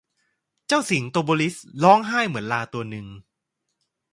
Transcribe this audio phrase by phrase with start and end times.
[0.67, 3.07] เจ้าสิงโตโบริสร้องไห้เหมือนลาตัวหนึ่ง